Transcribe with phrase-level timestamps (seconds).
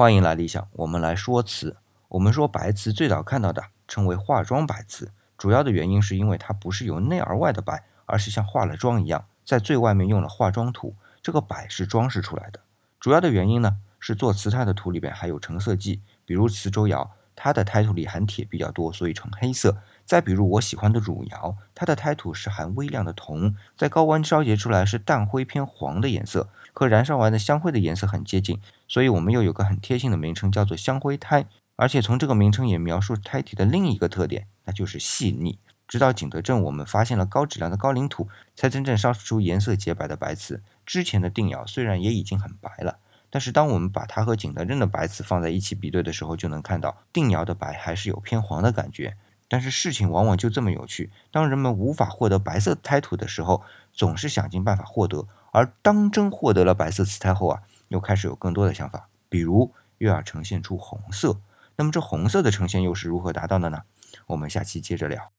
[0.00, 1.76] 欢迎来理想，我们来说瓷。
[2.08, 12.60] 我们说白瓷最早看到的称为化妆白瓷，主要的原因是因为它不是由内而外的白，而是像化了妆一样，在最外面用了化妆土，这个白是装饰出来的。
[12.98, 19.76] 主要的原因呢，是做瓷胎的土里边还有成色剂，比如磁州窑，它的胎土里含铁比较多，所以呈黑色。
[20.10, 26.48] 再比如我喜欢的汝窑，它的胎土是含微量的铜，在高温烧结出来是淡灰偏黄的颜色。
[26.72, 31.46] 和燃烧完的香灰的颜色很接近，所以我们又有个很贴心的名称，叫做香灰胎。
[31.76, 35.60] 而且从这个名称也描述胎体的另一个特点，那就是细腻。
[35.86, 40.60] 直到景德镇，我们发现了高质量的高岭土，才真正烧出颜色洁白的白瓷。
[40.84, 42.98] 之前的定窑虽然也已经很白了，
[43.30, 49.16] 但是当我们把它和景德镇的白瓷放在一起比对的时候，就能看到定窑的白还是有偏黄的感觉。
[49.50, 55.26] 但是事情往往就这么有趣，当人们无法获得白色胎土的时候，总是想尽办法获得。
[55.50, 61.40] 而当真获得了白色瓷胎后啊，又开始有更多的想法，比如又要呈现出红色。
[61.74, 63.82] 那么这红色的呈现又是如何达到的呢？
[64.28, 65.32] 我们下期接着聊。